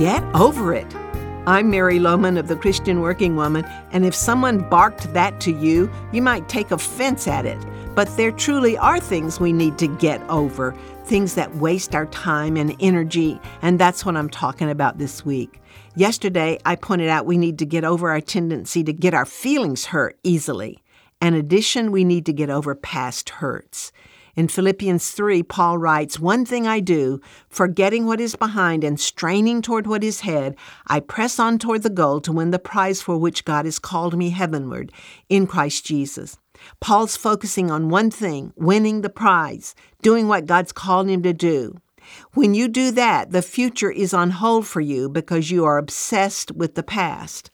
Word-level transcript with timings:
Get 0.00 0.24
over 0.34 0.72
it. 0.72 0.86
I'm 1.46 1.68
Mary 1.68 1.98
Lowman 1.98 2.38
of 2.38 2.48
the 2.48 2.56
Christian 2.56 3.02
Working 3.02 3.36
Woman, 3.36 3.66
and 3.92 4.06
if 4.06 4.14
someone 4.14 4.66
barked 4.70 5.12
that 5.12 5.42
to 5.42 5.52
you, 5.52 5.90
you 6.10 6.22
might 6.22 6.48
take 6.48 6.70
offense 6.70 7.28
at 7.28 7.44
it. 7.44 7.58
But 7.94 8.08
there 8.16 8.30
truly 8.32 8.78
are 8.78 8.98
things 8.98 9.38
we 9.38 9.52
need 9.52 9.76
to 9.76 9.86
get 9.86 10.22
over, 10.30 10.74
things 11.04 11.34
that 11.34 11.54
waste 11.56 11.94
our 11.94 12.06
time 12.06 12.56
and 12.56 12.74
energy, 12.80 13.38
and 13.60 13.78
that's 13.78 14.06
what 14.06 14.16
I'm 14.16 14.30
talking 14.30 14.70
about 14.70 14.96
this 14.96 15.22
week. 15.26 15.60
Yesterday, 15.96 16.58
I 16.64 16.76
pointed 16.76 17.10
out 17.10 17.26
we 17.26 17.36
need 17.36 17.58
to 17.58 17.66
get 17.66 17.84
over 17.84 18.08
our 18.08 18.22
tendency 18.22 18.82
to 18.82 18.94
get 18.94 19.12
our 19.12 19.26
feelings 19.26 19.84
hurt 19.84 20.18
easily. 20.22 20.82
In 21.20 21.34
addition, 21.34 21.92
we 21.92 22.04
need 22.04 22.24
to 22.24 22.32
get 22.32 22.48
over 22.48 22.74
past 22.74 23.28
hurts. 23.28 23.92
In 24.36 24.48
Philippians 24.48 25.10
3, 25.10 25.42
Paul 25.42 25.78
writes, 25.78 26.20
One 26.20 26.44
thing 26.44 26.66
I 26.66 26.80
do, 26.80 27.20
forgetting 27.48 28.06
what 28.06 28.20
is 28.20 28.36
behind 28.36 28.84
and 28.84 28.98
straining 28.98 29.60
toward 29.62 29.86
what 29.86 30.04
is 30.04 30.20
ahead, 30.20 30.56
I 30.86 31.00
press 31.00 31.38
on 31.38 31.58
toward 31.58 31.82
the 31.82 31.90
goal 31.90 32.20
to 32.22 32.32
win 32.32 32.50
the 32.50 32.58
prize 32.58 33.02
for 33.02 33.16
which 33.16 33.44
God 33.44 33.64
has 33.64 33.78
called 33.78 34.16
me 34.16 34.30
heavenward 34.30 34.92
in 35.28 35.46
Christ 35.46 35.84
Jesus. 35.84 36.38
Paul's 36.80 37.16
focusing 37.16 37.70
on 37.70 37.88
one 37.88 38.10
thing 38.10 38.52
winning 38.56 39.00
the 39.00 39.10
prize, 39.10 39.74
doing 40.02 40.28
what 40.28 40.46
God's 40.46 40.72
called 40.72 41.08
him 41.08 41.22
to 41.22 41.32
do. 41.32 41.76
When 42.34 42.54
you 42.54 42.68
do 42.68 42.90
that, 42.92 43.30
the 43.30 43.42
future 43.42 43.90
is 43.90 44.14
on 44.14 44.30
hold 44.30 44.66
for 44.66 44.80
you 44.80 45.08
because 45.08 45.50
you 45.50 45.64
are 45.64 45.78
obsessed 45.78 46.52
with 46.52 46.74
the 46.74 46.82
past. 46.82 47.50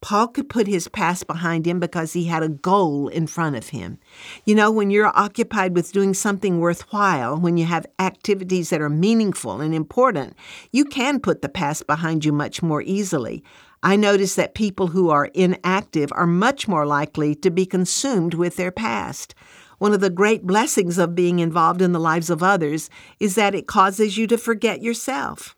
Paul 0.00 0.28
could 0.28 0.48
put 0.48 0.68
his 0.68 0.86
past 0.86 1.26
behind 1.26 1.66
him 1.66 1.80
because 1.80 2.12
he 2.12 2.26
had 2.26 2.42
a 2.42 2.48
goal 2.48 3.08
in 3.08 3.26
front 3.26 3.56
of 3.56 3.70
him. 3.70 3.98
You 4.44 4.54
know, 4.54 4.70
when 4.70 4.90
you're 4.90 5.16
occupied 5.18 5.74
with 5.74 5.92
doing 5.92 6.14
something 6.14 6.60
worthwhile, 6.60 7.36
when 7.36 7.56
you 7.56 7.64
have 7.64 7.86
activities 7.98 8.70
that 8.70 8.80
are 8.80 8.88
meaningful 8.88 9.60
and 9.60 9.74
important, 9.74 10.36
you 10.70 10.84
can 10.84 11.18
put 11.18 11.42
the 11.42 11.48
past 11.48 11.86
behind 11.86 12.24
you 12.24 12.32
much 12.32 12.62
more 12.62 12.82
easily. 12.82 13.42
I 13.82 13.96
notice 13.96 14.34
that 14.36 14.54
people 14.54 14.88
who 14.88 15.10
are 15.10 15.26
inactive 15.34 16.10
are 16.12 16.26
much 16.26 16.68
more 16.68 16.86
likely 16.86 17.34
to 17.36 17.50
be 17.50 17.66
consumed 17.66 18.34
with 18.34 18.56
their 18.56 18.72
past. 18.72 19.34
One 19.78 19.92
of 19.92 20.00
the 20.00 20.10
great 20.10 20.44
blessings 20.44 20.98
of 20.98 21.14
being 21.14 21.38
involved 21.38 21.80
in 21.80 21.92
the 21.92 22.00
lives 22.00 22.30
of 22.30 22.42
others 22.42 22.90
is 23.20 23.36
that 23.36 23.54
it 23.54 23.68
causes 23.68 24.18
you 24.18 24.26
to 24.28 24.38
forget 24.38 24.82
yourself. 24.82 25.54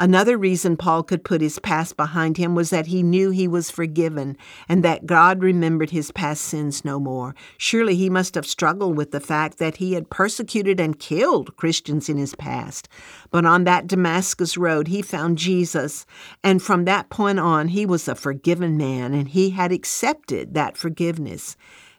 Another 0.00 0.38
reason 0.38 0.76
Paul 0.76 1.02
could 1.02 1.24
put 1.24 1.40
his 1.40 1.58
past 1.58 1.96
behind 1.96 2.36
him 2.36 2.54
was 2.54 2.70
that 2.70 2.86
he 2.86 3.02
knew 3.02 3.30
he 3.30 3.48
was 3.48 3.68
forgiven 3.68 4.36
and 4.68 4.84
that 4.84 5.06
God 5.06 5.42
remembered 5.42 5.90
his 5.90 6.12
past 6.12 6.44
sins 6.44 6.84
no 6.84 7.00
more. 7.00 7.34
Surely 7.56 7.96
he 7.96 8.08
must 8.08 8.36
have 8.36 8.46
struggled 8.46 8.96
with 8.96 9.10
the 9.10 9.18
fact 9.18 9.58
that 9.58 9.78
he 9.78 9.94
had 9.94 10.08
persecuted 10.08 10.78
and 10.78 11.00
killed 11.00 11.56
Christians 11.56 12.08
in 12.08 12.16
his 12.16 12.36
past. 12.36 12.88
But 13.32 13.44
on 13.44 13.64
that 13.64 13.88
Damascus 13.88 14.56
road, 14.56 14.86
he 14.86 15.02
found 15.02 15.36
Jesus, 15.36 16.06
and 16.44 16.62
from 16.62 16.84
that 16.84 17.10
point 17.10 17.40
on, 17.40 17.66
he 17.66 17.84
was 17.84 18.06
a 18.06 18.14
forgiven 18.14 18.76
man 18.76 19.12
and 19.12 19.28
he 19.28 19.50
had 19.50 19.72
accepted 19.72 20.54
that 20.54 20.76
forgiveness. 20.76 21.56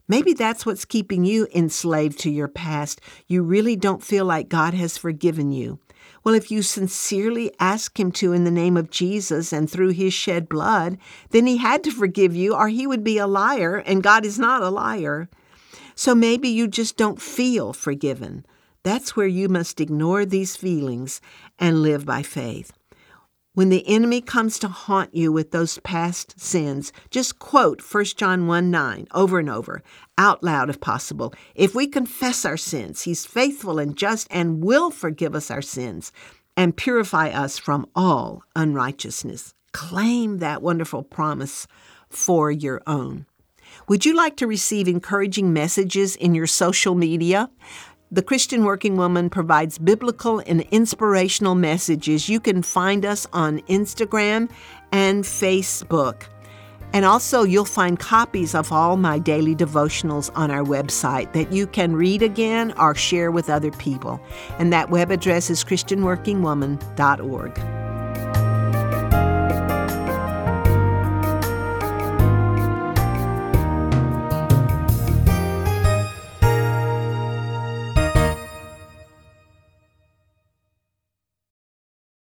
Maybe 0.07 0.31
that's 0.33 0.65
what's 0.65 0.85
keeping 0.85 1.25
you 1.25 1.47
enslaved 1.53 2.17
to 2.19 2.31
your 2.31 2.47
past. 2.47 3.01
You 3.27 3.43
really 3.43 3.75
don't 3.75 4.01
feel 4.01 4.23
like 4.23 4.47
God 4.47 4.73
has 4.73 4.97
forgiven 4.97 5.51
you. 5.51 5.79
Well, 6.23 6.35
if 6.35 6.51
you 6.51 6.61
sincerely 6.61 7.51
ask 7.59 7.99
Him 7.99 8.11
to 8.13 8.33
in 8.33 8.43
the 8.43 8.51
name 8.51 8.77
of 8.77 8.89
Jesus 8.89 9.53
and 9.53 9.69
through 9.69 9.89
His 9.89 10.13
shed 10.13 10.49
blood, 10.49 10.97
then 11.31 11.47
He 11.47 11.57
had 11.57 11.83
to 11.85 11.91
forgive 11.91 12.35
you, 12.35 12.55
or 12.55 12.69
He 12.69 12.85
would 12.85 13.03
be 13.03 13.17
a 13.17 13.27
liar, 13.27 13.77
and 13.77 14.03
God 14.03 14.25
is 14.25 14.37
not 14.37 14.61
a 14.61 14.69
liar. 14.69 15.29
So 15.95 16.15
maybe 16.15 16.49
you 16.49 16.67
just 16.67 16.97
don't 16.97 17.21
feel 17.21 17.73
forgiven. 17.73 18.45
That's 18.83 19.15
where 19.15 19.27
you 19.27 19.49
must 19.49 19.81
ignore 19.81 20.25
these 20.25 20.55
feelings 20.55 21.19
and 21.57 21.81
live 21.81 22.05
by 22.05 22.23
faith. 22.23 22.71
When 23.59 23.67
the 23.67 23.85
enemy 23.89 24.21
comes 24.21 24.57
to 24.59 24.69
haunt 24.69 25.13
you 25.13 25.33
with 25.33 25.51
those 25.51 25.79
past 25.79 26.39
sins, 26.39 26.93
just 27.09 27.39
quote 27.39 27.81
1 27.81 28.05
John 28.15 28.47
1 28.47 28.71
9 28.71 29.07
over 29.13 29.37
and 29.37 29.49
over, 29.49 29.83
out 30.17 30.41
loud 30.41 30.69
if 30.69 30.79
possible. 30.79 31.33
If 31.55 31.75
we 31.75 31.85
confess 31.85 32.45
our 32.45 32.55
sins, 32.55 33.01
he's 33.01 33.25
faithful 33.25 33.77
and 33.77 33.97
just 33.97 34.29
and 34.31 34.63
will 34.63 34.91
forgive 34.91 35.35
us 35.35 35.51
our 35.51 35.61
sins 35.61 36.13
and 36.55 36.77
purify 36.77 37.31
us 37.31 37.57
from 37.57 37.85
all 37.97 38.43
unrighteousness. 38.55 39.53
Claim 39.73 40.37
that 40.37 40.61
wonderful 40.61 41.03
promise 41.03 41.67
for 42.09 42.49
your 42.49 42.81
own. 42.87 43.25
Would 43.89 44.05
you 44.05 44.15
like 44.15 44.37
to 44.37 44.47
receive 44.47 44.87
encouraging 44.87 45.51
messages 45.51 46.15
in 46.15 46.33
your 46.33 46.47
social 46.47 46.95
media? 46.95 47.49
The 48.11 48.23
Christian 48.23 48.63
Working 48.63 48.97
Woman 48.97 49.29
provides 49.29 49.77
biblical 49.77 50.41
and 50.47 50.61
inspirational 50.71 51.53
messages. 51.53 52.27
You 52.27 52.39
can 52.39 52.63
find 52.63 53.05
us 53.05 53.27
on 53.33 53.59
Instagram 53.69 54.49
and 54.91 55.23
Facebook. 55.23 56.23
And 56.91 57.05
also, 57.05 57.43
you'll 57.43 57.65
find 57.65 57.99
copies 57.99 58.55
of 58.55 58.71
all 58.71 58.97
my 58.97 59.19
daily 59.19 59.55
devotionals 59.55 60.31
on 60.33 60.49
our 60.49 60.63
website 60.63 61.33
that 61.33 61.51
you 61.51 61.67
can 61.67 61.95
read 61.95 62.23
again 62.23 62.73
or 62.79 62.95
share 62.95 63.29
with 63.29 63.47
other 63.47 63.69
people. 63.69 64.19
And 64.57 64.73
that 64.73 64.89
web 64.89 65.11
address 65.11 65.51
is 65.51 65.63
ChristianWorkingWoman.org. 65.63 67.78